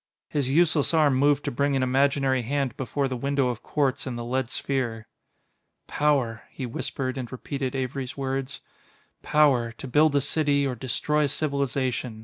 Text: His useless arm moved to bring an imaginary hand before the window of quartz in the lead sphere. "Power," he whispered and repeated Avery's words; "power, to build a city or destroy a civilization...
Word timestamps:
His 0.29 0.49
useless 0.49 0.95
arm 0.95 1.13
moved 1.13 1.45
to 1.45 1.51
bring 1.51 1.75
an 1.75 1.83
imaginary 1.83 2.41
hand 2.41 2.75
before 2.75 3.07
the 3.07 3.15
window 3.15 3.49
of 3.49 3.61
quartz 3.61 4.07
in 4.07 4.15
the 4.15 4.25
lead 4.25 4.49
sphere. 4.49 5.05
"Power," 5.85 6.41
he 6.49 6.65
whispered 6.65 7.19
and 7.19 7.31
repeated 7.31 7.75
Avery's 7.75 8.17
words; 8.17 8.61
"power, 9.21 9.71
to 9.73 9.87
build 9.87 10.15
a 10.15 10.21
city 10.21 10.65
or 10.65 10.73
destroy 10.73 11.25
a 11.25 11.29
civilization... 11.29 12.19